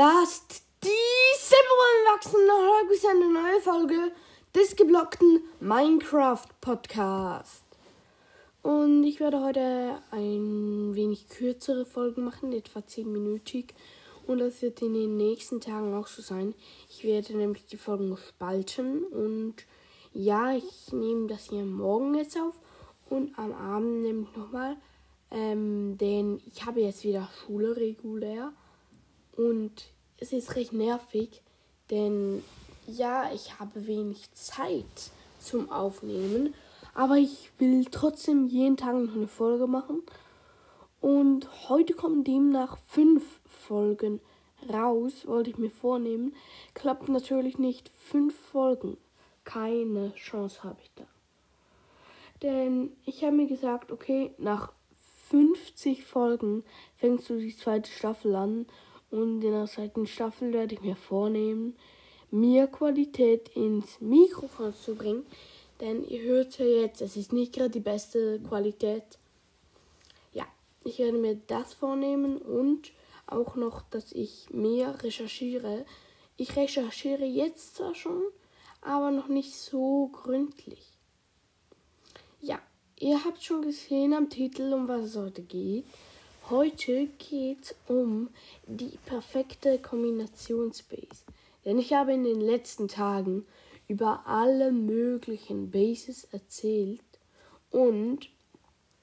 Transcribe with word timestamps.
Lasst 0.00 0.62
die 0.84 1.34
Silberrollen 1.40 2.06
wachsen. 2.14 2.40
Heute 2.48 2.94
ist 2.94 3.04
eine 3.04 3.32
neue 3.32 3.60
Folge 3.60 4.12
des 4.54 4.76
geblockten 4.76 5.40
Minecraft 5.58 6.46
Podcast. 6.60 7.64
Und 8.62 9.02
ich 9.02 9.18
werde 9.18 9.42
heute 9.42 10.00
ein 10.12 10.94
wenig 10.94 11.28
kürzere 11.28 11.84
Folgen 11.84 12.24
machen, 12.24 12.52
etwa 12.52 12.78
10-minütig. 12.78 13.70
Und 14.28 14.38
das 14.38 14.62
wird 14.62 14.82
in 14.82 14.94
den 14.94 15.16
nächsten 15.16 15.60
Tagen 15.60 15.92
auch 15.94 16.06
so 16.06 16.22
sein. 16.22 16.54
Ich 16.88 17.02
werde 17.02 17.36
nämlich 17.36 17.66
die 17.66 17.76
Folgen 17.76 18.16
spalten. 18.16 19.02
Und 19.02 19.56
ja, 20.14 20.54
ich 20.54 20.92
nehme 20.92 21.26
das 21.26 21.48
hier 21.48 21.64
morgen 21.64 22.14
jetzt 22.14 22.38
auf. 22.38 22.54
Und 23.10 23.36
am 23.36 23.52
Abend 23.52 24.02
nehme 24.02 24.28
ich 24.30 24.36
nochmal. 24.36 24.76
Ähm, 25.32 25.98
denn 25.98 26.40
ich 26.46 26.64
habe 26.64 26.82
jetzt 26.82 27.02
wieder 27.02 27.28
Schule 27.44 27.76
regulär. 27.76 28.52
Und 29.38 29.92
es 30.18 30.32
ist 30.32 30.56
recht 30.56 30.72
nervig, 30.72 31.42
denn 31.90 32.42
ja, 32.88 33.30
ich 33.32 33.60
habe 33.60 33.86
wenig 33.86 34.32
Zeit 34.32 35.12
zum 35.38 35.70
Aufnehmen, 35.70 36.54
aber 36.92 37.18
ich 37.18 37.52
will 37.58 37.84
trotzdem 37.84 38.48
jeden 38.48 38.76
Tag 38.76 38.96
noch 38.96 39.14
eine 39.14 39.28
Folge 39.28 39.68
machen. 39.68 40.02
Und 41.00 41.68
heute 41.68 41.94
kommen 41.94 42.24
demnach 42.24 42.78
fünf 42.88 43.38
Folgen 43.46 44.20
raus, 44.68 45.24
wollte 45.28 45.50
ich 45.50 45.58
mir 45.58 45.70
vornehmen. 45.70 46.34
Klappt 46.74 47.08
natürlich 47.08 47.58
nicht. 47.58 47.92
Fünf 47.96 48.34
Folgen. 48.34 48.96
Keine 49.44 50.12
Chance 50.16 50.64
habe 50.64 50.78
ich 50.82 50.90
da. 50.96 51.04
Denn 52.42 52.90
ich 53.06 53.22
habe 53.22 53.36
mir 53.36 53.46
gesagt, 53.46 53.92
okay, 53.92 54.32
nach 54.38 54.72
50 55.30 56.04
Folgen 56.04 56.64
fängst 56.96 57.30
du 57.30 57.38
die 57.38 57.56
zweite 57.56 57.88
Staffel 57.88 58.34
an 58.34 58.66
und 59.10 59.42
in 59.42 59.52
der 59.52 59.66
zweiten 59.66 60.06
Staffel 60.06 60.52
werde 60.52 60.74
ich 60.74 60.82
mir 60.82 60.96
vornehmen, 60.96 61.76
mehr 62.30 62.66
Qualität 62.66 63.48
ins 63.56 64.00
Mikrofon 64.00 64.74
zu 64.74 64.94
bringen. 64.94 65.26
Denn 65.80 66.04
ihr 66.04 66.22
hört 66.22 66.58
ja 66.58 66.66
jetzt, 66.66 67.00
es 67.00 67.16
ist 67.16 67.32
nicht 67.32 67.54
gerade 67.54 67.70
die 67.70 67.80
beste 67.80 68.40
Qualität. 68.40 69.04
Ja, 70.32 70.46
ich 70.84 70.98
werde 70.98 71.18
mir 71.18 71.36
das 71.46 71.74
vornehmen 71.74 72.38
und 72.38 72.92
auch 73.26 73.56
noch, 73.56 73.82
dass 73.90 74.12
ich 74.12 74.50
mehr 74.50 75.02
recherchiere. 75.02 75.84
Ich 76.36 76.56
recherchiere 76.56 77.24
jetzt 77.24 77.76
zwar 77.76 77.94
schon, 77.94 78.22
aber 78.80 79.10
noch 79.10 79.28
nicht 79.28 79.54
so 79.54 80.08
gründlich. 80.08 80.92
Ja, 82.40 82.60
ihr 82.98 83.24
habt 83.24 83.42
schon 83.42 83.62
gesehen 83.62 84.14
am 84.14 84.30
Titel, 84.30 84.72
um 84.72 84.88
was 84.88 85.04
es 85.04 85.16
heute 85.16 85.42
geht. 85.42 85.84
Heute 86.50 87.08
geht 87.18 87.62
es 87.62 87.74
um 87.88 88.30
die 88.66 88.96
perfekte 89.04 89.78
Kombinationsbase. 89.78 91.24
Denn 91.66 91.78
ich 91.78 91.92
habe 91.92 92.14
in 92.14 92.24
den 92.24 92.40
letzten 92.40 92.88
Tagen 92.88 93.44
über 93.86 94.26
alle 94.26 94.72
möglichen 94.72 95.70
Bases 95.70 96.24
erzählt 96.32 97.02
und 97.70 98.30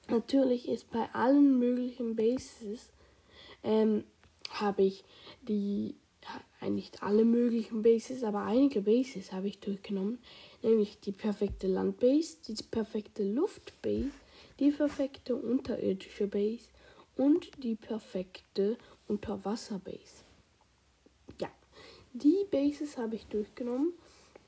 natürlich 0.08 0.68
ist 0.68 0.90
bei 0.90 1.08
allen 1.12 1.60
möglichen 1.60 2.16
Bases 2.16 2.90
ähm, 3.62 4.02
habe 4.50 4.82
ich 4.82 5.04
die 5.42 5.94
äh, 6.60 6.68
nicht 6.68 7.04
alle 7.04 7.24
möglichen 7.24 7.82
Bases, 7.82 8.24
aber 8.24 8.42
einige 8.42 8.82
Bases 8.82 9.30
habe 9.30 9.46
ich 9.46 9.60
durchgenommen, 9.60 10.18
nämlich 10.62 10.98
die 10.98 11.12
perfekte 11.12 11.68
Landbase, 11.68 12.38
die 12.48 12.60
perfekte 12.64 13.22
Luftbase, 13.22 14.10
die 14.58 14.72
perfekte 14.72 15.36
unterirdische 15.36 16.26
Base 16.26 16.64
und 17.16 17.50
die 17.62 17.74
perfekte 17.74 18.76
Unterwasserbase. 19.08 20.24
Ja, 21.40 21.48
die 22.12 22.46
Bases 22.50 22.96
habe 22.96 23.16
ich 23.16 23.26
durchgenommen 23.26 23.92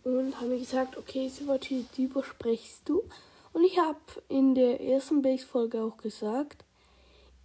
und 0.04 0.40
habe 0.40 0.58
gesagt, 0.58 0.96
okay, 0.96 1.28
Sivati, 1.28 1.86
die 1.96 2.04
übersprichst 2.04 2.88
du. 2.88 3.02
Und 3.52 3.64
ich 3.64 3.78
habe 3.78 3.98
in 4.28 4.54
der 4.54 4.80
ersten 4.80 5.22
Base-Folge 5.22 5.82
auch 5.82 5.96
gesagt, 5.96 6.64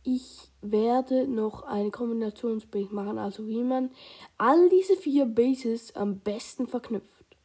ich 0.04 0.50
werde 0.62 1.28
noch 1.28 1.64
eine 1.64 1.90
Kombinationsbase 1.90 2.94
machen, 2.94 3.18
also 3.18 3.48
wie 3.48 3.64
man 3.64 3.90
all 4.38 4.70
diese 4.70 4.98
vier 4.98 5.26
Bases 5.26 5.96
am 5.96 6.20
besten 6.20 6.68
verknüpft. 6.68 7.38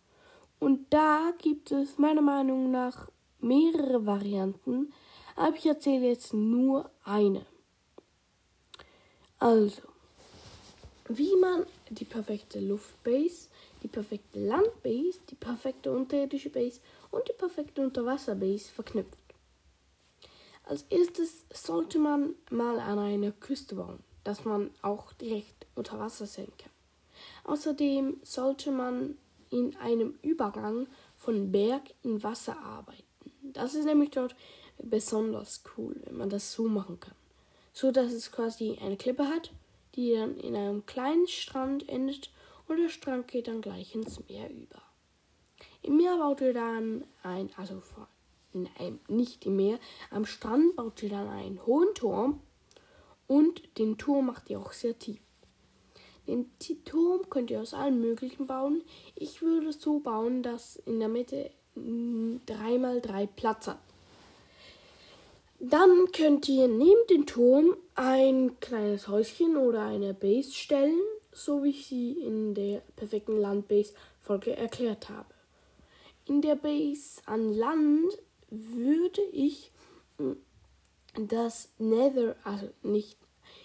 Und 0.59 0.93
da 0.93 1.33
gibt 1.38 1.71
es 1.71 1.99
meiner 1.99 2.21
Meinung 2.21 2.72
nach 2.72 3.09
mehrere 3.41 4.05
Varianten, 4.06 4.93
aber 5.37 5.56
ich 5.56 5.67
erzähle 5.67 6.09
jetzt 6.09 6.34
nur 6.34 6.91
eine. 7.05 7.47
Also, 9.41 9.82
wie 11.09 11.37
man 11.37 11.65
die 11.91 12.04
perfekte 12.04 12.59
Luftbase, 12.59 13.49
die 13.84 13.88
perfekte 13.88 14.41
Landbase, 14.41 15.21
die 15.31 15.37
perfekte 15.37 15.93
unterirdische 15.93 16.50
Base 16.50 16.81
und 17.12 17.28
die 17.28 17.34
perfekte 17.34 17.82
Unterwasserbase 17.82 18.69
verknüpft. 18.69 19.22
Als 20.65 20.82
erstes 20.91 21.44
sollte 21.54 22.00
man 22.00 22.34
mal 22.50 22.81
an 22.81 22.99
einer 22.99 23.31
Küste 23.31 23.76
bauen, 23.76 24.03
dass 24.25 24.44
man 24.44 24.71
auch 24.82 25.12
direkt 25.12 25.66
unter 25.76 26.00
Wasser 26.00 26.26
sehen 26.26 26.53
kann. 26.59 26.72
Außerdem 27.44 28.19
sollte 28.25 28.72
man 28.72 29.16
in 29.50 29.76
einem 29.76 30.19
Übergang 30.22 30.88
von 31.16 31.53
Berg 31.53 31.82
in 32.03 32.22
Wasser 32.25 32.59
arbeiten. 32.59 33.05
Das 33.43 33.75
ist 33.75 33.87
nämlich 33.87 34.10
dort 34.10 34.34
besonders 34.82 35.62
cool, 35.76 35.94
wenn 36.05 36.16
man 36.16 36.28
das 36.28 36.53
so 36.53 36.65
machen 36.65 36.99
kann 36.99 37.15
so 37.78 37.93
dass 37.93 38.11
es 38.11 38.33
quasi 38.33 38.77
eine 38.83 38.97
Klippe 38.97 39.28
hat, 39.28 39.53
die 39.94 40.12
dann 40.12 40.37
in 40.37 40.56
einem 40.56 40.84
kleinen 40.84 41.28
Strand 41.28 41.89
endet 41.89 42.33
und 42.66 42.78
der 42.78 42.89
Strand 42.89 43.28
geht 43.28 43.47
dann 43.47 43.61
gleich 43.61 43.94
ins 43.94 44.19
Meer 44.28 44.50
über. 44.50 44.83
Im 45.83 45.97
Meer 45.97 46.17
baut 46.17 46.41
ihr 46.41 46.53
dann 46.53 47.05
ein, 47.22 47.50
also 47.56 47.81
nein, 48.53 48.99
nicht 49.06 49.47
im 49.47 49.55
Meer, 49.55 49.78
am 50.11 50.27
Strand 50.27 50.75
baut 50.75 51.00
ihr 51.05 51.11
dann 51.11 51.28
einen 51.28 51.65
hohen 51.67 51.94
Turm 51.94 52.41
und 53.28 53.62
den 53.78 53.97
Turm 53.97 54.27
macht 54.27 54.50
ihr 54.50 54.59
auch 54.59 54.72
sehr 54.72 54.99
tief. 54.99 55.21
Den 56.27 56.50
Turm 56.84 57.31
könnt 57.31 57.53
ihr 57.53 57.61
aus 57.61 57.75
allen 57.75 58.00
möglichen 58.00 58.49
bauen. 58.49 58.83
Ich 59.15 59.41
würde 59.41 59.69
es 59.69 59.81
so 59.81 60.00
bauen, 60.00 60.43
dass 60.43 60.75
in 60.84 60.99
der 60.99 61.09
Mitte 61.09 61.53
3x3 61.77 63.25
mm, 63.25 63.28
Platz 63.37 63.69
hat. 63.69 63.78
Dann 65.61 66.13
könnt 66.13 66.49
ihr 66.49 66.69
neben 66.69 67.07
den 67.11 67.27
Turm 67.27 67.77
ein 67.97 68.61
kleines 68.61 69.09
Häuschen 69.09 69.57
oder 69.57 69.83
eine 69.83 70.15
Base 70.15 70.53
stellen, 70.53 71.01
so 71.33 71.65
wie 71.65 71.71
ich 71.71 71.87
sie 71.87 72.13
in 72.13 72.55
der 72.55 72.81
perfekten 72.95 73.41
Landbase-Folge 73.41 74.57
erklärt 74.57 75.09
habe. 75.09 75.35
In 76.27 76.43
der 76.43 76.55
Base 76.55 77.21
an 77.27 77.55
Land 77.55 78.13
würde 78.51 79.23
ich 79.33 79.73
hm, 80.19 80.37
das 81.19 81.71
Nether, 81.79 82.37
also 82.45 82.69
nicht 82.83 83.19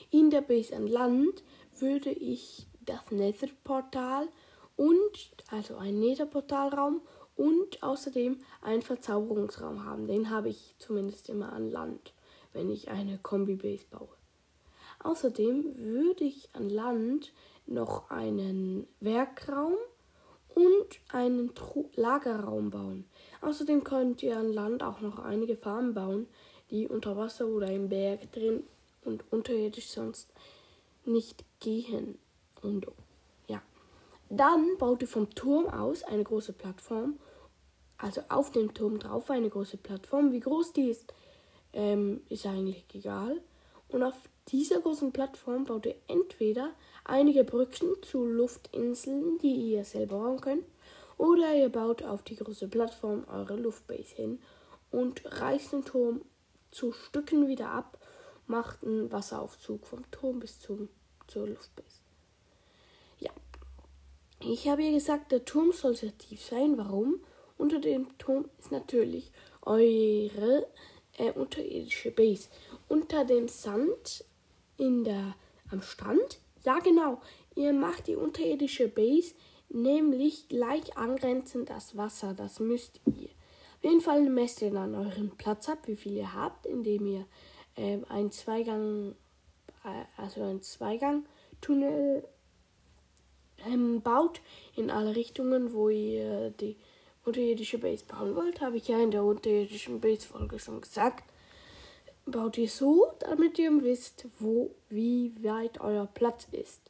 in 0.10 0.32
der 0.32 0.42
Base 0.42 0.76
an 0.76 0.88
Land, 0.88 1.44
würde 1.78 2.10
ich 2.10 2.66
das 2.86 3.12
Nether-Portal 3.12 4.30
und, 4.76 5.32
also 5.52 5.76
ein 5.76 6.00
Nether-Portalraum 6.00 7.02
und 7.36 7.82
außerdem 7.82 8.38
einen 8.62 8.82
Verzauberungsraum 8.82 9.86
haben. 9.86 10.08
Den 10.08 10.30
habe 10.30 10.50
ich 10.50 10.76
zumindest 10.78 11.30
immer 11.30 11.54
an 11.54 11.70
Land, 11.70 12.14
wenn 12.54 12.70
ich 12.70 12.90
eine 12.90 13.18
Kombi-Base 13.18 13.86
baue. 13.90 14.10
Außerdem 15.00 15.78
würde 15.78 16.24
ich 16.24 16.50
an 16.54 16.70
Land 16.70 17.34
noch 17.66 18.10
einen 18.10 18.88
Werkraum 19.00 19.76
und 20.56 21.00
einen 21.10 21.56
Tru 21.56 21.90
Lagerraum 21.96 22.70
bauen. 22.70 23.06
Außerdem 23.42 23.84
könnt 23.84 24.24
ihr 24.24 24.38
an 24.38 24.54
Land 24.54 24.84
auch 24.84 25.02
noch 25.02 25.20
einige 25.20 25.58
Farmen 25.58 25.94
bauen, 25.94 26.28
die 26.70 26.88
unter 26.88 27.18
Wasser 27.18 27.48
oder 27.48 27.72
im 27.72 27.90
Berg 27.90 28.32
drin 28.32 28.64
und 29.04 29.24
unterirdisch 29.32 29.90
sonst 29.90 30.32
nicht 31.06 31.44
gehen. 31.60 32.18
Und 32.62 32.88
dann 34.30 34.78
baut 34.78 35.02
ihr 35.02 35.08
vom 35.08 35.30
Turm 35.32 35.68
aus 35.68 36.04
eine 36.04 36.24
große 36.24 36.54
Plattform. 36.54 37.20
Also 37.98 38.22
auf 38.30 38.52
dem 38.52 38.74
Turm 38.74 39.00
drauf 39.00 39.30
eine 39.30 39.50
große 39.50 39.78
Plattform. 39.78 40.32
Wie 40.32 40.40
groß 40.40 40.74
die 40.74 40.90
ist, 40.90 41.14
ähm, 41.74 42.22
ist 42.30 42.46
eigentlich 42.46 42.86
egal. 42.94 43.42
Und 43.88 44.04
auf 44.04 44.16
dieser 44.48 44.82
großen 44.82 45.12
Plattform 45.12 45.66
baut 45.66 45.86
ihr 45.86 45.96
entweder 46.08 46.72
einige 47.06 47.44
Brücken 47.44 47.96
zu 48.02 48.26
Luftinseln, 48.26 49.38
die 49.40 49.72
ihr 49.72 49.86
selber 49.86 50.20
bauen 50.20 50.42
könnt, 50.42 50.66
oder 51.18 51.56
ihr 51.56 51.70
baut 51.70 52.04
auf 52.04 52.24
die 52.24 52.36
große 52.36 52.68
Plattform 52.68 53.26
eure 53.32 53.56
Luftbase 53.56 54.16
hin 54.16 54.40
und 54.92 55.22
reißt 55.26 55.74
den 55.74 55.86
Turm 55.86 56.22
zu 56.72 56.92
Stücken 56.92 57.48
wieder 57.48 57.70
ab, 57.70 58.00
macht 58.48 58.84
einen 58.84 59.12
Wasseraufzug 59.12 59.86
vom 59.86 60.10
Turm 60.12 60.40
bis 60.40 60.60
zum, 60.60 60.90
zur 61.28 61.48
Luftbase. 61.48 62.00
Ich 64.46 64.68
habe 64.68 64.84
ja 64.84 64.92
gesagt, 64.92 65.32
der 65.32 65.46
Turm 65.46 65.72
soll 65.72 65.96
sehr 65.96 66.18
tief 66.18 66.44
sein. 66.44 66.78
Warum? 66.78 67.20
Unter 67.58 67.80
dem 67.80 68.18
Turm 68.18 68.50
ist 68.60 68.72
natürlich 68.72 69.32
eure 69.62 70.68
äh, 71.18 71.32
unterirdische 71.34 72.12
Base. 72.12 72.50
Unter 72.90 73.24
dem 73.24 73.48
Sand 73.48 74.26
in 74.78 75.04
der 75.04 75.36
am 75.72 75.82
Strand? 75.82 76.40
Ja, 76.64 76.80
genau. 76.80 77.22
ihr 77.56 77.74
macht 77.74 78.08
die 78.08 78.16
unterirdische 78.16 78.88
Base 78.88 79.34
nämlich 79.70 80.48
gleich 80.48 80.98
angrenzend 80.98 81.70
das 81.70 81.98
Wasser. 81.98 82.34
Das 82.34 82.60
müsst 82.60 83.02
ihr. 83.06 83.30
Auf 83.78 83.84
jeden 83.84 84.02
Fall 84.02 84.22
messt 84.30 84.62
ihr 84.62 84.72
dann 84.72 84.96
euren 84.96 85.32
Platz 85.38 85.68
ab, 85.68 85.80
wie 85.88 85.96
viel 85.96 86.14
ihr 86.14 86.34
habt, 86.34 86.66
indem 86.66 87.06
ihr 87.06 87.26
ähm, 87.76 88.06
einen 88.08 88.32
Zweigang, 88.32 89.16
äh, 89.84 90.22
also 90.22 90.42
einen 90.44 90.62
Zweigang-Tunnel 90.62 92.24
ähm, 93.68 94.02
baut 94.02 94.42
in 94.76 94.90
alle 94.90 95.16
Richtungen, 95.16 95.74
wo 95.74 95.90
ihr 95.90 96.52
die 96.52 96.76
unterirdische 97.26 97.78
Base 97.78 98.04
bauen 98.06 98.36
wollt. 98.36 98.62
Habe 98.62 98.78
ich 98.78 98.88
ja 98.88 99.00
in 99.00 99.12
der 99.12 99.24
unterirdischen 99.24 100.00
Base-Folge 100.00 100.60
schon 100.60 100.82
gesagt. 100.82 101.24
Baut 102.26 102.58
ihr 102.58 102.70
so, 102.70 103.08
damit 103.20 103.60
ihr 103.60 103.72
wisst, 103.84 104.28
wo, 104.40 104.72
wie 104.90 105.34
weit 105.44 105.82
euer 105.82 106.08
Platz 106.14 106.48
ist. 106.52 106.82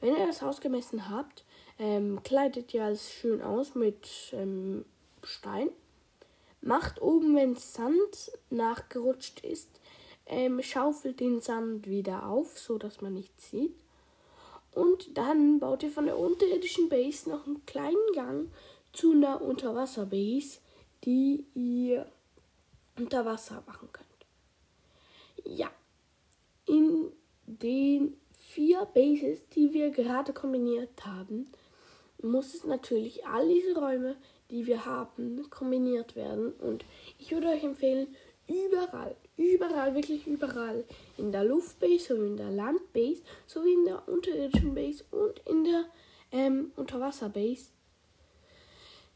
Wenn 0.00 0.16
ihr 0.16 0.26
das 0.26 0.42
Haus 0.42 0.60
gemessen 0.60 1.08
habt, 1.08 1.44
ähm, 1.78 2.22
kleidet 2.22 2.72
ihr 2.74 2.84
alles 2.84 3.10
schön 3.10 3.42
aus 3.42 3.74
mit 3.74 4.08
ähm, 4.32 4.84
Stein. 5.24 5.70
Macht 6.60 7.00
oben, 7.02 7.34
wenn 7.34 7.56
Sand 7.56 8.32
nachgerutscht 8.50 9.40
ist, 9.40 9.68
ähm, 10.26 10.62
schaufelt 10.62 11.20
den 11.20 11.40
Sand 11.40 11.88
wieder 11.88 12.28
auf, 12.28 12.58
so 12.58 12.78
dass 12.78 13.00
man 13.00 13.14
nichts 13.14 13.50
sieht. 13.50 13.74
Und 14.78 15.18
dann 15.18 15.58
baut 15.58 15.82
ihr 15.82 15.90
von 15.90 16.06
der 16.06 16.16
unterirdischen 16.16 16.88
Base 16.88 17.28
noch 17.28 17.48
einen 17.48 17.66
kleinen 17.66 18.12
Gang 18.14 18.48
zu 18.92 19.10
einer 19.10 19.42
Unterwasserbase, 19.42 20.60
die 21.02 21.44
ihr 21.56 22.06
unter 22.96 23.24
Wasser 23.24 23.64
machen 23.66 23.88
könnt. 23.92 24.06
Ja, 25.44 25.68
in 26.66 27.10
den 27.46 28.16
vier 28.32 28.84
Bases, 28.94 29.48
die 29.48 29.72
wir 29.72 29.90
gerade 29.90 30.32
kombiniert 30.32 31.04
haben, 31.04 31.50
muss 32.22 32.54
es 32.54 32.62
natürlich 32.62 33.26
all 33.26 33.48
diese 33.48 33.76
Räume, 33.76 34.14
die 34.52 34.68
wir 34.68 34.84
haben, 34.84 35.50
kombiniert 35.50 36.14
werden. 36.14 36.52
Und 36.52 36.84
ich 37.18 37.32
würde 37.32 37.48
euch 37.48 37.64
empfehlen, 37.64 38.14
überall, 38.46 39.16
überall, 39.38 39.94
wirklich 39.94 40.26
überall, 40.26 40.84
in 41.16 41.32
der 41.32 41.44
Luftbase 41.44 42.14
und 42.14 42.26
in 42.26 42.36
der 42.36 42.50
Landbase, 42.50 43.22
sowie 43.46 43.72
in 43.72 43.86
der 43.86 44.06
unterirdischen 44.06 44.74
Base 44.74 45.04
und 45.10 45.40
in 45.46 45.64
der 45.64 45.84
ähm, 46.32 46.72
Unterwasserbase, 46.76 47.70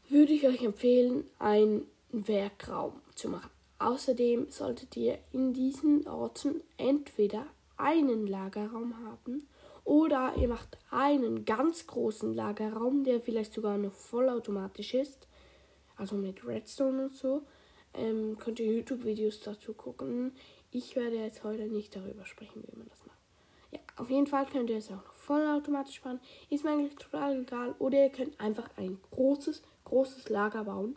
würde 0.09 0.33
ich 0.33 0.47
euch 0.47 0.63
empfehlen, 0.63 1.25
einen 1.37 1.85
Werkraum 2.11 2.93
zu 3.15 3.29
machen. 3.29 3.49
Außerdem 3.79 4.49
solltet 4.49 4.95
ihr 4.95 5.19
in 5.33 5.53
diesen 5.53 6.07
Orten 6.07 6.61
entweder 6.77 7.45
einen 7.77 8.27
Lagerraum 8.27 8.95
haben 9.05 9.47
oder 9.83 10.33
ihr 10.37 10.47
macht 10.47 10.77
einen 10.91 11.43
ganz 11.43 11.85
großen 11.87 12.33
Lagerraum, 12.33 13.03
der 13.03 13.19
vielleicht 13.19 13.53
sogar 13.53 13.77
noch 13.77 13.93
vollautomatisch 13.93 14.93
ist, 14.93 15.27
also 15.97 16.15
mit 16.15 16.45
Redstone 16.45 17.05
und 17.05 17.15
so. 17.15 17.41
Ähm, 17.93 18.37
könnt 18.39 18.59
ihr 18.59 18.73
YouTube-Videos 18.73 19.41
dazu 19.41 19.73
gucken. 19.73 20.33
Ich 20.71 20.95
werde 20.95 21.17
jetzt 21.17 21.43
heute 21.43 21.67
nicht 21.67 21.95
darüber 21.95 22.25
sprechen, 22.25 22.63
wie 22.65 22.77
man 22.77 22.89
das 22.89 23.05
macht. 23.05 23.19
Ja, 23.71 23.79
auf 23.97 24.09
jeden 24.09 24.27
Fall 24.27 24.45
könnt 24.47 24.69
ihr 24.69 24.77
es 24.77 24.89
auch 24.89 24.95
noch 24.95 25.13
vollautomatisch 25.13 25.99
fahren. 25.99 26.19
Ist 26.49 26.63
mir 26.63 26.71
eigentlich 26.71 26.95
total 26.95 27.41
egal. 27.41 27.75
Oder 27.79 28.03
ihr 28.03 28.09
könnt 28.09 28.39
einfach 28.39 28.69
ein 28.77 28.99
großes, 29.11 29.61
großes 29.85 30.29
Lager 30.29 30.63
bauen, 30.63 30.95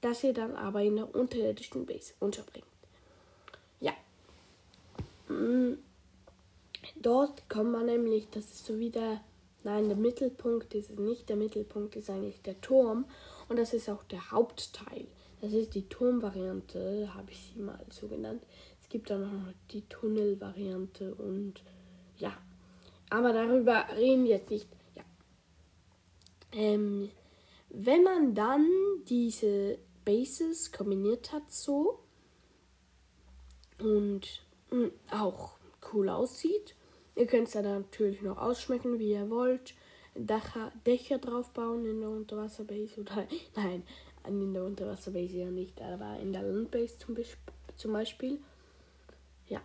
das 0.00 0.22
ihr 0.24 0.34
dann 0.34 0.54
aber 0.54 0.82
in 0.82 0.96
der 0.96 1.14
unterirdischen 1.14 1.86
Base 1.86 2.14
unterbringt. 2.20 2.66
Ja. 3.80 3.92
Mm. 5.28 5.78
Dort 6.96 7.48
kommt 7.48 7.72
man 7.72 7.86
nämlich, 7.86 8.28
das 8.30 8.44
ist 8.46 8.66
so 8.66 8.78
wie 8.78 8.90
der, 8.90 9.20
nein, 9.62 9.88
der 9.88 9.96
Mittelpunkt 9.96 10.74
ist 10.74 10.90
es 10.90 10.98
nicht, 10.98 11.28
der 11.28 11.36
Mittelpunkt 11.36 11.96
ist 11.96 12.10
eigentlich 12.10 12.40
der 12.42 12.60
Turm 12.60 13.06
und 13.48 13.58
das 13.58 13.72
ist 13.72 13.88
auch 13.88 14.04
der 14.04 14.30
Hauptteil. 14.30 15.06
Das 15.44 15.52
ist 15.52 15.74
die 15.74 15.86
Turmvariante, 15.90 17.12
habe 17.12 17.30
ich 17.30 17.52
sie 17.52 17.60
mal 17.60 17.84
so 17.90 18.08
genannt. 18.08 18.42
Es 18.80 18.88
gibt 18.88 19.10
dann 19.10 19.20
noch 19.20 19.52
die 19.72 19.82
Tunnelvariante 19.82 21.14
und 21.14 21.62
ja, 22.16 22.32
aber 23.10 23.34
darüber 23.34 23.84
reden 23.94 24.24
wir 24.24 24.36
jetzt 24.36 24.48
nicht. 24.48 24.66
Ja. 24.94 25.02
Ähm, 26.52 27.10
wenn 27.68 28.04
man 28.04 28.34
dann 28.34 28.66
diese 29.06 29.76
Bases 30.06 30.72
kombiniert 30.72 31.30
hat 31.30 31.52
so 31.52 31.98
und 33.78 34.46
mh, 34.70 34.78
hm, 34.78 34.92
auch 35.10 35.58
cool 35.92 36.08
aussieht, 36.08 36.74
ihr 37.16 37.26
könnt 37.26 37.48
es 37.48 37.52
dann 37.52 37.64
natürlich 37.64 38.22
noch 38.22 38.38
ausschmecken, 38.38 38.98
wie 38.98 39.10
ihr 39.10 39.28
wollt. 39.28 39.74
Dächer, 40.14 40.72
Dächer 40.86 41.18
drauf 41.18 41.50
bauen 41.50 41.84
in 41.84 42.00
der 42.00 42.08
Unterwasserbase 42.08 43.02
oder 43.02 43.26
nein, 43.56 43.82
in 44.26 44.54
der 44.54 44.64
Unterwasserbase 44.64 45.36
ja 45.36 45.50
nicht, 45.50 45.80
aber 45.80 46.18
in 46.20 46.32
der 46.32 46.42
Landbase 46.42 46.98
zum, 46.98 47.16
zum 47.76 47.92
Beispiel. 47.92 48.38
Ja, 49.48 49.60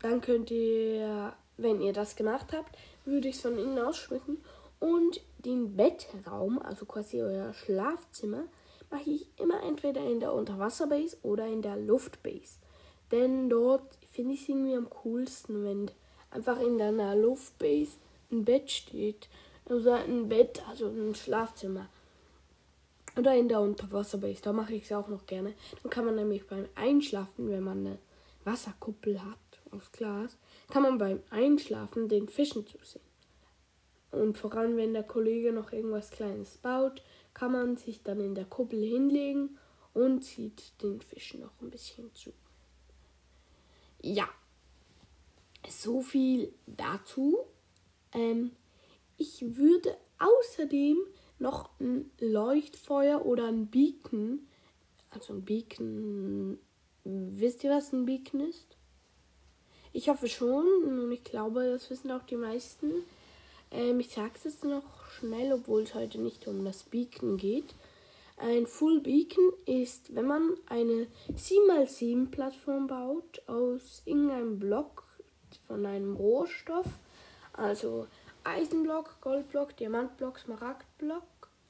dann 0.00 0.20
könnt 0.20 0.50
ihr, 0.50 1.32
wenn 1.56 1.80
ihr 1.80 1.92
das 1.92 2.16
gemacht 2.16 2.52
habt, 2.52 2.76
würde 3.04 3.28
ich 3.28 3.36
es 3.36 3.42
von 3.42 3.58
innen 3.58 3.78
ausschmücken 3.78 4.38
und 4.78 5.20
den 5.38 5.76
Bettraum, 5.76 6.60
also 6.60 6.86
quasi 6.86 7.22
euer 7.22 7.52
Schlafzimmer, 7.52 8.44
mache 8.90 9.10
ich 9.10 9.26
immer 9.38 9.62
entweder 9.62 10.04
in 10.04 10.20
der 10.20 10.32
Unterwasserbase 10.32 11.16
oder 11.22 11.46
in 11.46 11.62
der 11.62 11.76
Luftbase. 11.76 12.58
Denn 13.10 13.48
dort 13.48 13.98
finde 14.10 14.34
ich 14.34 14.42
es 14.42 14.48
irgendwie 14.48 14.76
am 14.76 14.90
coolsten, 14.90 15.64
wenn 15.64 15.90
einfach 16.30 16.60
in 16.60 16.78
deiner 16.78 17.14
Luftbase 17.16 17.92
ein 18.30 18.44
Bett 18.44 18.70
steht. 18.70 19.28
Also 19.68 19.92
ein 19.92 20.28
Bett, 20.28 20.62
also 20.68 20.88
ein 20.88 21.14
Schlafzimmer. 21.14 21.88
Oder 23.16 23.36
in 23.36 23.48
der 23.48 23.60
Unterwasserbase, 23.60 24.42
da 24.42 24.52
mache 24.52 24.74
ich 24.74 24.84
es 24.84 24.92
auch 24.92 25.08
noch 25.08 25.26
gerne. 25.26 25.54
Dann 25.82 25.90
kann 25.90 26.06
man 26.06 26.14
nämlich 26.14 26.46
beim 26.46 26.66
Einschlafen, 26.74 27.50
wenn 27.50 27.62
man 27.62 27.86
eine 27.86 27.98
Wasserkuppel 28.44 29.22
hat 29.22 29.38
aus 29.70 29.92
Glas, 29.92 30.36
kann 30.70 30.82
man 30.82 30.98
beim 30.98 31.20
Einschlafen 31.30 32.08
den 32.08 32.28
Fischen 32.28 32.66
zusehen. 32.66 33.02
Und 34.10 34.36
vor 34.36 34.54
allem, 34.54 34.76
wenn 34.76 34.92
der 34.92 35.04
Kollege 35.04 35.52
noch 35.52 35.72
irgendwas 35.72 36.10
Kleines 36.10 36.58
baut, 36.58 37.02
kann 37.34 37.52
man 37.52 37.76
sich 37.76 38.02
dann 38.02 38.20
in 38.20 38.34
der 38.34 38.44
Kuppel 38.44 38.82
hinlegen 38.82 39.58
und 39.94 40.24
sieht 40.24 40.72
den 40.82 41.00
Fischen 41.00 41.40
noch 41.40 41.60
ein 41.60 41.70
bisschen 41.70 42.14
zu. 42.14 42.32
Ja, 44.02 44.28
so 45.68 46.02
viel 46.02 46.52
dazu. 46.66 47.38
Ähm, 48.12 48.52
ich 49.16 49.56
würde 49.56 49.96
außerdem 50.18 50.98
noch 51.42 51.70
ein 51.80 52.10
Leuchtfeuer 52.18 53.26
oder 53.26 53.48
ein 53.48 53.66
Beacon. 53.66 54.46
Also 55.10 55.34
ein 55.34 55.44
Beacon. 55.44 56.58
Wisst 57.04 57.64
ihr, 57.64 57.70
was 57.70 57.92
ein 57.92 58.06
Beacon 58.06 58.40
ist? 58.40 58.76
Ich 59.92 60.08
hoffe 60.08 60.28
schon 60.28 60.64
und 60.84 61.12
ich 61.12 61.24
glaube, 61.24 61.64
das 61.64 61.90
wissen 61.90 62.10
auch 62.10 62.22
die 62.22 62.36
meisten. 62.36 62.90
Ähm, 63.70 64.00
ich 64.00 64.10
sage 64.10 64.32
es 64.36 64.44
jetzt 64.44 64.64
noch 64.64 65.10
schnell, 65.10 65.52
obwohl 65.52 65.82
es 65.82 65.94
heute 65.94 66.18
nicht 66.20 66.46
um 66.46 66.64
das 66.64 66.84
Beacon 66.84 67.36
geht. 67.36 67.74
Ein 68.38 68.66
Full 68.66 69.00
Beacon 69.00 69.52
ist, 69.66 70.14
wenn 70.14 70.26
man 70.26 70.54
eine 70.66 71.06
7x7 71.36 72.30
Plattform 72.30 72.86
baut 72.86 73.42
aus 73.46 74.02
irgendeinem 74.04 74.58
Block 74.58 75.04
von 75.66 75.84
einem 75.84 76.16
Rohstoff, 76.16 76.86
also 77.52 78.06
Eisenblock, 78.44 79.20
Goldblock, 79.20 79.76
Diamantblock, 79.76 80.38
Smaragdblock, 80.38 81.22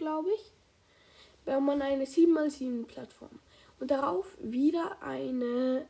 glaube 0.02 0.30
ich, 0.34 0.52
baut 1.44 1.62
man 1.62 1.80
eine 1.80 2.04
7x7 2.04 2.86
Plattform 2.86 3.38
und 3.78 3.90
darauf 3.92 4.26
wieder 4.40 5.00
eine 5.00 5.86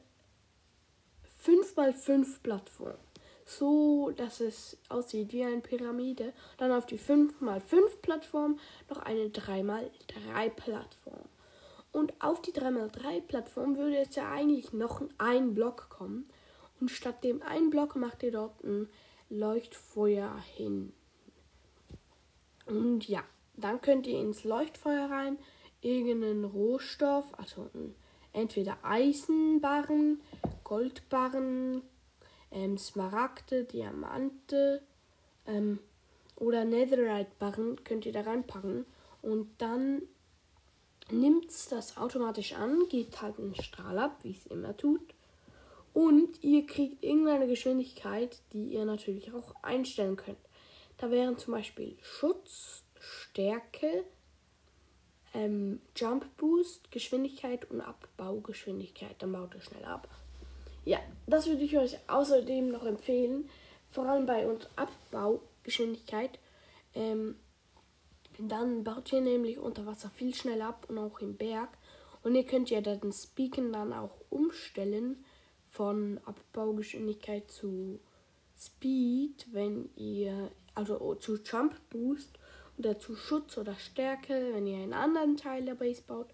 5x5 1.44 2.42
Plattform. 2.42 2.98
So, 3.44 4.12
dass 4.14 4.40
es 4.40 4.76
aussieht 4.88 5.32
wie 5.32 5.44
eine 5.44 5.60
Pyramide. 5.60 6.32
Dann 6.58 6.72
auf 6.72 6.86
die 6.86 6.98
5x5 6.98 7.96
Plattform 8.00 8.58
noch 8.88 8.98
eine 8.98 9.28
3x3 9.28 10.50
Plattform. 10.50 11.24
Und 11.90 12.12
auf 12.22 12.40
die 12.40 12.52
3x3 12.52 13.22
Plattform 13.22 13.76
würde 13.76 13.96
jetzt 13.96 14.16
ja 14.16 14.30
eigentlich 14.30 14.72
noch 14.72 15.02
ein 15.18 15.54
Block 15.54 15.88
kommen. 15.88 16.28
Und 16.80 16.90
statt 16.90 17.24
dem 17.24 17.42
einen 17.42 17.70
Block 17.70 17.96
macht 17.96 18.22
ihr 18.22 18.32
dort 18.32 18.62
ein 18.62 18.88
Leuchtfeuer 19.28 20.38
hin. 20.54 20.92
Und 22.66 23.08
ja, 23.08 23.24
dann 23.62 23.80
könnt 23.80 24.06
ihr 24.06 24.20
ins 24.20 24.44
Leuchtfeuer 24.44 25.10
rein 25.10 25.38
irgendeinen 25.82 26.44
Rohstoff, 26.44 27.26
also 27.36 27.68
entweder 28.32 28.78
Eisenbarren, 28.82 30.20
Goldbarren, 30.64 31.82
ähm, 32.50 32.78
Smaragde, 32.78 33.64
Diamante 33.64 34.82
ähm, 35.46 35.80
oder 36.36 36.64
Netherite-Barren 36.64 37.84
könnt 37.84 38.06
ihr 38.06 38.12
da 38.12 38.22
reinpacken. 38.22 38.86
Und 39.20 39.50
dann 39.58 40.02
nimmt 41.10 41.50
das 41.70 41.96
automatisch 41.96 42.54
an, 42.54 42.88
geht 42.88 43.20
halt 43.20 43.38
einen 43.38 43.54
Strahl 43.54 43.98
ab, 43.98 44.18
wie 44.22 44.32
es 44.32 44.46
immer 44.46 44.76
tut. 44.76 45.14
Und 45.92 46.42
ihr 46.42 46.64
kriegt 46.66 47.04
irgendeine 47.04 47.46
Geschwindigkeit, 47.46 48.40
die 48.52 48.68
ihr 48.68 48.84
natürlich 48.84 49.32
auch 49.34 49.54
einstellen 49.62 50.16
könnt. 50.16 50.38
Da 50.96 51.10
wären 51.10 51.36
zum 51.36 51.52
Beispiel 51.52 51.96
Schutz, 52.00 52.82
Stärke, 53.02 54.04
ähm, 55.34 55.80
Jump 55.96 56.36
Boost, 56.36 56.90
Geschwindigkeit 56.90 57.70
und 57.70 57.80
Abbaugeschwindigkeit. 57.80 59.16
Dann 59.18 59.32
baut 59.32 59.54
er 59.54 59.60
schnell 59.60 59.84
ab. 59.84 60.08
Ja, 60.84 60.98
das 61.26 61.46
würde 61.46 61.64
ich 61.64 61.76
euch 61.76 61.98
außerdem 62.08 62.70
noch 62.70 62.84
empfehlen. 62.84 63.48
Vor 63.90 64.06
allem 64.06 64.26
bei 64.26 64.46
uns 64.46 64.68
Abbaugeschwindigkeit. 64.76 66.38
Ähm, 66.94 67.36
dann 68.38 68.84
baut 68.84 69.12
ihr 69.12 69.20
nämlich 69.20 69.58
unter 69.58 69.86
Wasser 69.86 70.10
viel 70.10 70.34
schneller 70.34 70.68
ab 70.68 70.86
und 70.88 70.98
auch 70.98 71.20
im 71.20 71.36
Berg. 71.36 71.68
Und 72.22 72.34
ihr 72.34 72.44
könnt 72.44 72.70
ja 72.70 72.80
dann 72.80 73.12
Speaken 73.12 73.72
dann 73.72 73.92
auch 73.92 74.16
umstellen 74.30 75.24
von 75.68 76.20
Abbaugeschwindigkeit 76.24 77.50
zu 77.50 78.00
Speed, 78.58 79.46
wenn 79.52 79.90
ihr, 79.96 80.50
also 80.74 81.14
zu 81.16 81.38
Jump 81.42 81.74
Boost 81.90 82.38
oder 82.84 82.98
zu 82.98 83.14
Schutz 83.14 83.56
oder 83.56 83.76
Stärke, 83.76 84.50
wenn 84.52 84.66
ihr 84.66 84.78
einen 84.78 84.92
anderen 84.92 85.36
Teil 85.36 85.64
der 85.64 85.74
Base 85.74 86.02
baut. 86.02 86.26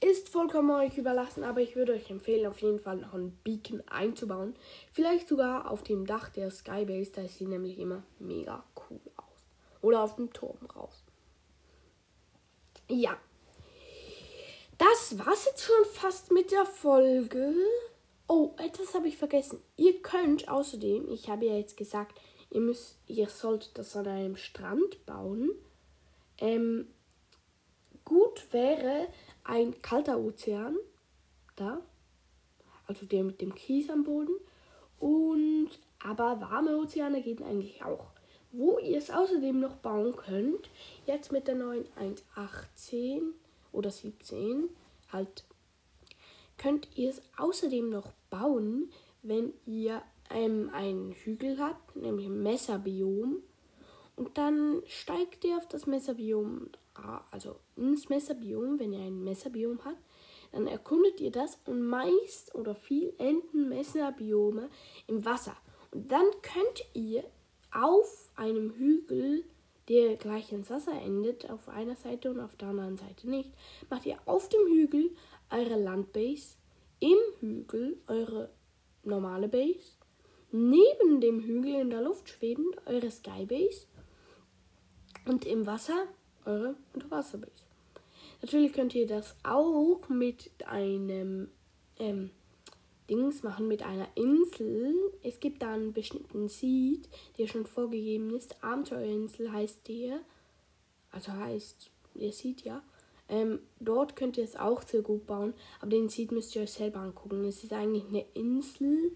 Ist 0.00 0.28
vollkommen 0.28 0.70
euch 0.72 0.98
überlassen, 0.98 1.42
aber 1.42 1.60
ich 1.60 1.74
würde 1.74 1.94
euch 1.94 2.10
empfehlen, 2.10 2.46
auf 2.46 2.60
jeden 2.60 2.80
Fall 2.80 2.98
noch 2.98 3.14
einen 3.14 3.38
Beacon 3.44 3.82
einzubauen. 3.88 4.54
Vielleicht 4.92 5.28
sogar 5.28 5.70
auf 5.70 5.82
dem 5.84 6.04
Dach 6.04 6.28
der 6.28 6.50
Skybase, 6.50 7.12
da 7.12 7.26
sieht 7.26 7.48
nämlich 7.48 7.78
immer 7.78 8.02
mega 8.18 8.62
cool 8.90 9.00
aus. 9.16 9.46
Oder 9.80 10.02
auf 10.02 10.16
dem 10.16 10.32
Turm 10.32 10.58
raus. 10.74 11.02
Ja. 12.88 13.16
Das 14.76 15.18
war's 15.18 15.46
jetzt 15.46 15.64
schon 15.64 15.84
fast 15.94 16.30
mit 16.30 16.50
der 16.50 16.66
Folge. 16.66 17.54
Oh, 18.28 18.50
etwas 18.58 18.92
habe 18.92 19.08
ich 19.08 19.16
vergessen. 19.16 19.62
Ihr 19.76 20.02
könnt 20.02 20.48
außerdem, 20.48 21.08
ich 21.10 21.30
habe 21.30 21.46
ja 21.46 21.54
jetzt 21.54 21.76
gesagt, 21.76 22.20
ihr 22.50 22.60
müsst, 22.60 22.98
ihr 23.06 23.28
sollt 23.28 23.78
das 23.78 23.96
an 23.96 24.08
einem 24.08 24.36
Strand 24.36 25.06
bauen. 25.06 25.52
Ähm, 26.38 26.86
gut 28.04 28.52
wäre 28.52 29.08
ein 29.44 29.80
kalter 29.82 30.18
Ozean 30.18 30.76
da, 31.56 31.80
also 32.86 33.06
der 33.06 33.24
mit 33.24 33.40
dem 33.40 33.54
Kies 33.54 33.90
am 33.90 34.04
Boden. 34.04 34.36
Und 34.98 35.70
aber 35.98 36.40
warme 36.40 36.76
Ozeane 36.76 37.22
gehen 37.22 37.42
eigentlich 37.42 37.82
auch. 37.82 38.06
Wo 38.52 38.78
ihr 38.78 38.98
es 38.98 39.10
außerdem 39.10 39.58
noch 39.58 39.76
bauen 39.76 40.16
könnt, 40.16 40.70
jetzt 41.04 41.32
mit 41.32 41.46
der 41.46 41.56
neuen 41.56 41.84
1.18 41.98 43.20
oder 43.72 43.90
17, 43.90 44.70
halt, 45.12 45.44
könnt 46.56 46.88
ihr 46.96 47.10
es 47.10 47.20
außerdem 47.36 47.90
noch 47.90 48.12
bauen, 48.30 48.90
wenn 49.22 49.52
ihr 49.66 50.00
ähm, 50.30 50.70
einen 50.72 51.12
Hügel 51.12 51.58
habt, 51.58 51.96
nämlich 51.96 52.26
ein 52.26 52.42
Messerbiom. 52.42 53.42
Und 54.16 54.38
dann 54.38 54.82
steigt 54.86 55.44
ihr 55.44 55.58
auf 55.58 55.68
das 55.68 55.86
Messerbiom, 55.86 56.70
also 57.30 57.56
ins 57.76 58.08
Messerbiom, 58.08 58.78
wenn 58.78 58.94
ihr 58.94 59.00
ein 59.00 59.22
Messerbiom 59.22 59.84
habt. 59.84 60.00
Dann 60.52 60.66
erkundet 60.66 61.20
ihr 61.20 61.30
das 61.30 61.58
und 61.66 61.86
meist 61.86 62.54
oder 62.54 62.74
viel 62.74 63.12
enden 63.18 63.68
Messerbiome 63.68 64.70
im 65.06 65.24
Wasser. 65.24 65.56
Und 65.90 66.10
dann 66.10 66.26
könnt 66.40 66.84
ihr 66.94 67.24
auf 67.72 68.30
einem 68.36 68.70
Hügel, 68.70 69.44
der 69.88 70.16
gleich 70.16 70.50
ins 70.50 70.70
Wasser 70.70 70.92
endet, 70.92 71.50
auf 71.50 71.68
einer 71.68 71.96
Seite 71.96 72.30
und 72.30 72.40
auf 72.40 72.56
der 72.56 72.68
anderen 72.68 72.96
Seite 72.96 73.28
nicht, 73.28 73.52
macht 73.90 74.06
ihr 74.06 74.16
auf 74.24 74.48
dem 74.48 74.66
Hügel 74.66 75.14
eure 75.50 75.78
Landbase, 75.78 76.56
im 77.00 77.18
Hügel 77.40 77.98
eure 78.06 78.50
normale 79.04 79.48
Base, 79.48 79.92
neben 80.50 81.20
dem 81.20 81.40
Hügel 81.40 81.74
in 81.74 81.90
der 81.90 82.00
Luft 82.00 82.30
schwebend 82.30 82.76
eure 82.86 83.10
Skybase 83.10 83.86
und 85.26 85.44
im 85.44 85.66
Wasser 85.66 86.06
eure 86.44 86.76
Unterwasserbase. 86.94 87.64
Natürlich 88.42 88.72
könnt 88.72 88.94
ihr 88.94 89.06
das 89.06 89.34
auch 89.42 90.08
mit 90.08 90.50
einem 90.66 91.48
ähm, 91.98 92.30
Dings 93.08 93.42
machen 93.42 93.68
mit 93.68 93.82
einer 93.82 94.08
Insel. 94.14 94.94
Es 95.22 95.38
gibt 95.40 95.62
da 95.62 95.74
einen 95.74 95.92
bestimmten 95.92 96.48
Seed, 96.48 97.08
der 97.38 97.46
schon 97.46 97.66
vorgegeben 97.66 98.34
ist. 98.34 98.62
Abenteuerinsel 98.64 99.52
heißt 99.52 99.86
der. 99.88 100.20
Also 101.10 101.32
heißt 101.32 101.90
der 102.14 102.32
Seed, 102.32 102.62
ja. 102.62 102.82
Ähm, 103.28 103.60
dort 103.80 104.14
könnt 104.16 104.36
ihr 104.36 104.44
es 104.44 104.56
auch 104.56 104.82
sehr 104.82 105.02
gut 105.02 105.26
bauen, 105.26 105.54
aber 105.80 105.90
den 105.90 106.08
Seed 106.08 106.30
müsst 106.30 106.54
ihr 106.54 106.62
euch 106.62 106.72
selber 106.72 107.00
angucken. 107.00 107.44
Es 107.44 107.64
ist 107.64 107.72
eigentlich 107.72 108.06
eine 108.06 108.24
Insel, 108.34 109.12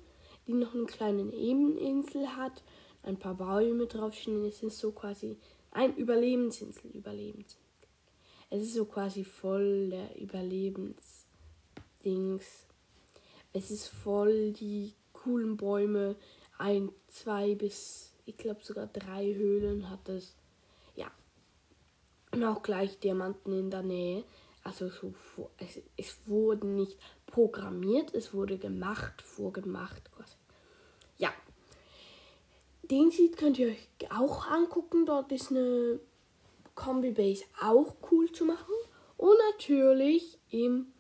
die 0.47 0.55
noch 0.55 0.75
eine 0.75 0.87
kleine 0.87 1.33
Ebeninsel 1.33 2.37
hat, 2.37 2.63
ein 3.03 3.19
paar 3.19 3.35
Bäume 3.35 3.87
draufstehen. 3.87 4.45
Es 4.45 4.63
ist 4.63 4.79
so 4.79 4.91
quasi 4.91 5.37
ein 5.73 5.97
Überlebensinsel, 5.97 6.91
Überlebensinsel. 6.91 7.59
Es 8.51 8.63
ist 8.63 8.75
so 8.75 8.85
quasi 8.85 9.25
voll 9.25 9.91
der 9.91 10.21
Überlebensdings. 10.21 12.67
Es 13.53 13.71
ist 13.71 13.89
voll 13.89 14.53
die 14.53 14.93
coolen 15.13 15.57
Bäume. 15.57 16.17
Ein, 16.59 16.91
zwei 17.07 17.55
bis, 17.55 18.13
ich 18.27 18.37
glaube 18.37 18.65
sogar 18.65 18.89
drei 18.89 19.33
Höhlen 19.35 19.89
hat 19.89 20.09
es. 20.09 20.35
Ja. 20.97 21.11
Und 22.33 22.45
auch 22.45 22.63
gleich 22.63 22.99
Diamanten 22.99 23.53
in 23.53 23.71
der 23.71 23.83
Nähe. 23.83 24.25
Also 24.65 24.89
so, 24.89 25.15
es, 25.59 25.81
es 25.97 26.19
wurde 26.27 26.67
nicht 26.67 26.99
programmiert, 27.27 28.13
es 28.15 28.35
wurde 28.35 28.59
gemacht, 28.59 29.23
vorgemacht 29.23 30.11
quasi. 30.13 30.40
Den 32.91 33.11
Seed 33.11 33.37
könnt 33.37 33.59
ihr 33.59 33.69
euch 33.69 33.89
auch 34.11 34.49
angucken. 34.49 35.07
Dort 35.07 35.31
ist 35.31 35.51
eine 35.51 36.01
Kombi-Base 36.75 37.45
auch 37.63 37.95
cool 38.11 38.31
zu 38.33 38.45
machen. 38.45 38.75
Und 39.17 39.37
natürlich 39.53 40.39
im 40.51 40.93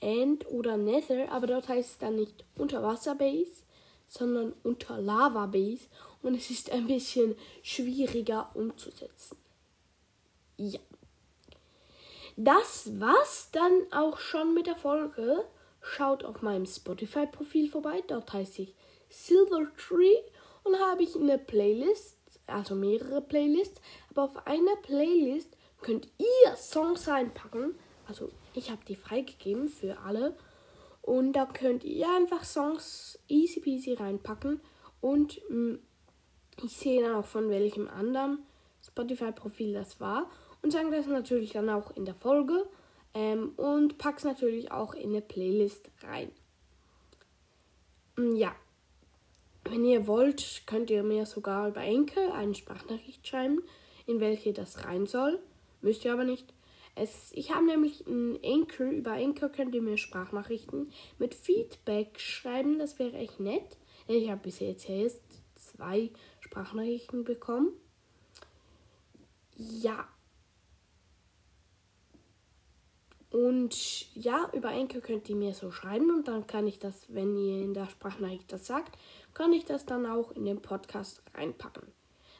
End 0.00 0.46
oder 0.50 0.76
Nether, 0.76 1.30
aber 1.30 1.46
dort 1.46 1.68
heißt 1.68 1.90
es 1.90 1.98
dann 1.98 2.16
nicht 2.16 2.44
Unterwasser-Base, 2.56 3.64
sondern 4.08 4.54
Unter-Lava-Base 4.62 5.88
und 6.22 6.34
es 6.34 6.50
ist 6.50 6.70
ein 6.70 6.86
bisschen 6.86 7.36
schwieriger 7.62 8.50
umzusetzen. 8.54 9.36
Ja. 10.56 10.80
Das 12.36 12.98
war's 12.98 13.50
dann 13.52 13.92
auch 13.92 14.18
schon 14.18 14.54
mit 14.54 14.66
der 14.66 14.76
Folge. 14.76 15.44
Schaut 15.82 16.24
auf 16.24 16.42
meinem 16.42 16.66
Spotify-Profil 16.66 17.70
vorbei, 17.70 18.02
dort 18.06 18.32
heißt 18.32 18.58
ich 18.58 18.74
Silver 19.08 19.66
Tree 19.76 20.16
und 20.64 20.78
habe 20.78 21.02
ich 21.02 21.16
eine 21.16 21.38
Playlist, 21.38 22.16
also 22.46 22.74
mehrere 22.74 23.20
Playlists, 23.20 23.80
aber 24.10 24.24
auf 24.24 24.46
einer 24.46 24.76
Playlist 24.82 25.56
könnt 25.80 26.08
ihr 26.18 26.56
Songs 26.56 27.08
reinpacken, 27.08 27.74
also 28.06 28.30
ich 28.54 28.70
habe 28.70 28.84
die 28.86 28.96
freigegeben 28.96 29.68
für 29.68 29.98
alle. 30.00 30.36
Und 31.02 31.32
da 31.32 31.46
könnt 31.46 31.84
ihr 31.84 32.08
einfach 32.14 32.44
Songs 32.44 33.18
easy 33.28 33.60
peasy 33.60 33.94
reinpacken. 33.94 34.60
Und 35.00 35.40
mh, 35.48 35.56
mm, 35.56 35.78
ich 36.64 36.76
sehe 36.76 37.02
dann 37.02 37.14
auch 37.14 37.24
von 37.24 37.48
welchem 37.48 37.88
anderen 37.88 38.40
Spotify-Profil 38.84 39.72
das 39.72 40.00
war. 40.00 40.30
Und 40.62 40.72
sagen 40.72 40.90
das 40.90 41.06
natürlich 41.06 41.52
dann 41.52 41.70
auch 41.70 41.92
in 41.92 42.04
der 42.04 42.14
Folge. 42.14 42.68
Ähm, 43.14 43.52
und 43.56 43.96
pack's 43.98 44.24
natürlich 44.24 44.70
auch 44.72 44.94
in 44.94 45.10
eine 45.10 45.22
Playlist 45.22 45.90
rein. 46.02 46.30
Mm, 48.16 48.34
ja. 48.34 48.54
Wenn 49.70 49.84
ihr 49.84 50.08
wollt, 50.08 50.62
könnt 50.66 50.90
ihr 50.90 51.04
mir 51.04 51.26
sogar 51.26 51.68
über 51.68 51.82
Enke 51.82 52.32
eine 52.32 52.56
Sprachnachricht 52.56 53.24
schreiben, 53.24 53.62
in 54.04 54.18
welche 54.18 54.52
das 54.52 54.84
rein 54.84 55.06
soll. 55.06 55.38
Müsst 55.80 56.04
ihr 56.04 56.12
aber 56.12 56.24
nicht. 56.24 56.52
Es, 56.96 57.30
ich 57.34 57.54
habe 57.54 57.66
nämlich 57.66 58.04
ein 58.04 58.36
Anchor. 58.44 58.86
Über 58.86 59.12
Anchor 59.12 59.48
könnt 59.48 59.72
ihr 59.76 59.80
mir 59.80 59.96
Sprachnachrichten 59.96 60.90
mit 61.20 61.36
Feedback 61.36 62.18
schreiben. 62.18 62.80
Das 62.80 62.98
wäre 62.98 63.16
echt 63.16 63.38
nett. 63.38 63.76
Ich 64.08 64.28
habe 64.28 64.40
bis 64.40 64.58
jetzt 64.58 64.90
erst 64.90 65.22
zwei 65.54 66.10
Sprachnachrichten 66.40 67.22
bekommen. 67.22 67.70
Ja. 69.56 70.08
Und 73.30 74.12
ja, 74.16 74.50
über 74.52 74.70
Anchor 74.70 75.00
könnt 75.00 75.28
ihr 75.28 75.36
mir 75.36 75.54
so 75.54 75.70
schreiben 75.70 76.10
und 76.10 76.26
dann 76.26 76.48
kann 76.48 76.66
ich 76.66 76.80
das, 76.80 77.06
wenn 77.08 77.36
ihr 77.36 77.62
in 77.62 77.74
der 77.74 77.88
Sprachnachricht 77.88 78.52
das 78.52 78.66
sagt, 78.66 78.98
kann 79.34 79.52
ich 79.52 79.64
das 79.64 79.86
dann 79.86 80.06
auch 80.06 80.32
in 80.32 80.44
den 80.44 80.60
Podcast 80.60 81.22
reinpacken. 81.34 81.84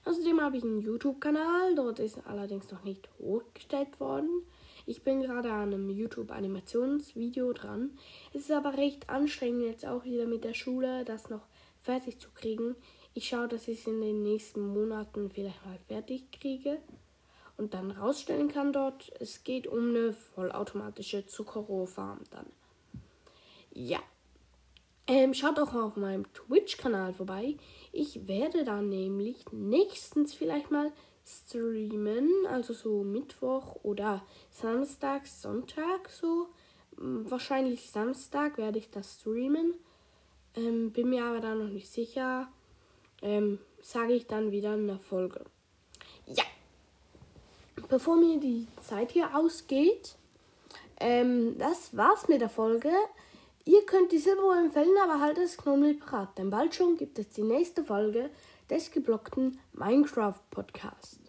Außerdem 0.04 0.40
habe 0.40 0.56
ich 0.56 0.64
einen 0.64 0.80
YouTube-Kanal, 0.80 1.74
dort 1.74 1.98
ist 1.98 2.26
allerdings 2.26 2.70
noch 2.70 2.84
nicht 2.84 3.08
hochgestellt 3.18 4.00
worden. 4.00 4.42
Ich 4.86 5.02
bin 5.02 5.20
gerade 5.20 5.52
an 5.52 5.74
einem 5.74 5.90
YouTube-Animationsvideo 5.90 7.52
dran. 7.52 7.90
Es 8.32 8.42
ist 8.42 8.50
aber 8.50 8.76
recht 8.76 9.10
anstrengend 9.10 9.64
jetzt 9.64 9.86
auch 9.86 10.04
wieder 10.04 10.26
mit 10.26 10.42
der 10.42 10.54
Schule, 10.54 11.04
das 11.04 11.28
noch 11.28 11.46
fertig 11.80 12.18
zu 12.18 12.30
kriegen. 12.34 12.76
Ich 13.14 13.28
schaue, 13.28 13.48
dass 13.48 13.68
ich 13.68 13.80
es 13.80 13.86
in 13.86 14.00
den 14.00 14.22
nächsten 14.22 14.66
Monaten 14.66 15.30
vielleicht 15.30 15.64
mal 15.66 15.78
fertig 15.86 16.30
kriege 16.32 16.78
und 17.56 17.74
dann 17.74 17.90
rausstellen 17.90 18.48
kann 18.48 18.72
dort. 18.72 19.12
Es 19.20 19.44
geht 19.44 19.66
um 19.66 19.90
eine 19.90 20.12
vollautomatische 20.12 21.26
Zuckerrohrfarm 21.26 22.20
dann. 22.30 22.46
Ja. 23.72 24.00
Ähm, 25.10 25.34
schaut 25.34 25.58
auch 25.58 25.74
auf 25.74 25.96
meinem 25.96 26.32
Twitch-Kanal 26.34 27.12
vorbei. 27.14 27.56
Ich 27.90 28.28
werde 28.28 28.62
da 28.62 28.80
nämlich 28.80 29.44
nächstens 29.50 30.34
vielleicht 30.34 30.70
mal 30.70 30.92
streamen, 31.26 32.30
also 32.48 32.72
so 32.72 33.02
Mittwoch 33.02 33.74
oder 33.82 34.24
Samstag, 34.52 35.26
Sonntag 35.26 36.08
so. 36.08 36.46
Wahrscheinlich 36.92 37.90
Samstag 37.90 38.56
werde 38.56 38.78
ich 38.78 38.88
das 38.88 39.18
streamen. 39.18 39.74
Ähm, 40.54 40.92
bin 40.92 41.10
mir 41.10 41.24
aber 41.24 41.40
da 41.40 41.56
noch 41.56 41.70
nicht 41.70 41.90
sicher. 41.90 42.46
Ähm, 43.20 43.58
Sage 43.82 44.12
ich 44.12 44.28
dann 44.28 44.52
wieder 44.52 44.74
in 44.74 44.86
der 44.86 45.00
Folge. 45.00 45.44
Ja. 46.26 46.44
Bevor 47.88 48.14
mir 48.14 48.38
die 48.38 48.68
Zeit 48.80 49.10
hier 49.10 49.36
ausgeht, 49.36 50.14
ähm, 51.00 51.58
das 51.58 51.96
war's 51.96 52.28
mit 52.28 52.42
der 52.42 52.48
Folge. 52.48 52.92
Ihr 53.70 53.86
könnt 53.86 54.10
die 54.10 54.18
Silberrollen 54.18 54.72
fällen, 54.72 54.96
aber 55.00 55.20
haltet 55.20 55.44
das 55.44 55.56
Knoblauch 55.56 55.96
parat, 56.00 56.36
denn 56.36 56.50
bald 56.50 56.74
schon 56.74 56.96
gibt 56.96 57.20
es 57.20 57.28
die 57.28 57.44
nächste 57.44 57.84
Folge 57.84 58.28
des 58.68 58.90
geblockten 58.90 59.60
Minecraft 59.72 60.40
Podcasts. 60.50 61.20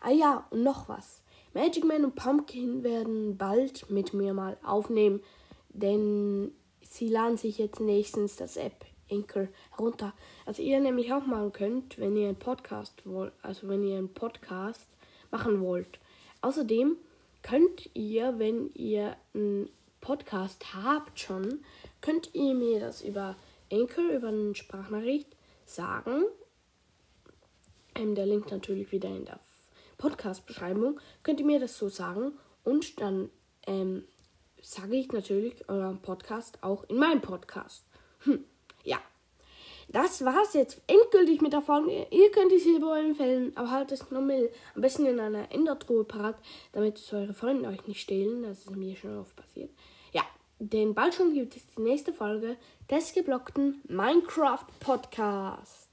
Ah 0.00 0.12
ja, 0.12 0.46
und 0.50 0.62
noch 0.62 0.88
was. 0.88 1.22
Magic 1.54 1.84
Man 1.84 2.04
und 2.04 2.14
Pumpkin 2.14 2.84
werden 2.84 3.36
bald 3.36 3.90
mit 3.90 4.14
mir 4.14 4.32
mal 4.32 4.58
aufnehmen, 4.62 5.24
denn 5.70 6.52
sie 6.88 7.08
laden 7.08 7.36
sich 7.36 7.58
jetzt 7.58 7.80
nächstens 7.80 8.36
das 8.36 8.56
App 8.56 8.84
Anchor 9.10 9.48
herunter. 9.72 10.14
Also 10.46 10.62
ihr 10.62 10.78
nämlich 10.78 11.12
auch 11.12 11.26
machen 11.26 11.50
könnt, 11.50 11.98
wenn 11.98 12.14
ihr 12.14 12.28
einen 12.28 12.38
Podcast 12.38 13.04
wollt, 13.04 13.32
also 13.42 13.66
wenn 13.66 13.82
ihr 13.82 13.98
einen 13.98 14.14
Podcast 14.14 14.86
machen 15.32 15.60
wollt. 15.60 15.98
Außerdem 16.42 16.96
könnt 17.42 17.90
ihr, 17.94 18.38
wenn 18.38 18.72
ihr 18.74 19.16
einen 19.34 19.68
Podcast 20.02 20.74
habt 20.74 21.20
schon, 21.20 21.64
könnt 22.00 22.34
ihr 22.34 22.54
mir 22.54 22.80
das 22.80 23.00
über 23.02 23.36
Anchor, 23.72 24.10
über 24.10 24.28
eine 24.28 24.54
Sprachnachricht 24.54 25.28
sagen. 25.64 26.24
Ähm, 27.94 28.14
der 28.14 28.26
Link 28.26 28.50
natürlich 28.50 28.90
wieder 28.92 29.08
in 29.08 29.24
der 29.24 29.38
Podcast-Beschreibung. 29.98 31.00
Könnt 31.22 31.40
ihr 31.40 31.46
mir 31.46 31.60
das 31.60 31.78
so 31.78 31.88
sagen 31.88 32.32
und 32.64 33.00
dann 33.00 33.30
ähm, 33.66 34.04
sage 34.60 34.96
ich 34.96 35.12
natürlich 35.12 35.68
euren 35.68 36.02
Podcast 36.02 36.58
auch 36.62 36.84
in 36.90 36.96
meinem 36.96 37.20
Podcast. 37.20 37.84
Hm, 38.24 38.44
ja. 38.82 38.98
Das 39.92 40.24
war's 40.24 40.54
jetzt 40.54 40.80
endgültig 40.86 41.42
mit 41.42 41.52
der 41.52 41.60
Folge. 41.60 42.06
Ihr 42.10 42.30
könnt 42.30 42.50
die 42.50 42.58
Silberrollen 42.58 43.14
fällen, 43.14 43.54
aber 43.56 43.70
halt 43.70 43.92
das 43.92 44.10
normal 44.10 44.48
am 44.74 44.80
besten 44.80 45.04
in 45.04 45.20
einer 45.20 45.52
Endertruhe 45.52 46.04
parat, 46.04 46.36
damit 46.72 46.98
es 46.98 47.12
eure 47.12 47.34
Freunde 47.34 47.68
euch 47.68 47.86
nicht 47.86 48.00
stehlen. 48.00 48.42
Das 48.42 48.60
ist 48.60 48.70
mir 48.70 48.96
schon 48.96 49.18
oft 49.18 49.36
passiert. 49.36 49.70
Ja, 50.12 50.22
denn 50.58 50.94
bald 50.94 51.14
schon 51.14 51.34
gibt 51.34 51.56
es 51.56 51.66
die 51.66 51.82
nächste 51.82 52.14
Folge 52.14 52.56
des 52.90 53.12
geblockten 53.12 53.82
Minecraft 53.86 54.64
Podcasts. 54.80 55.90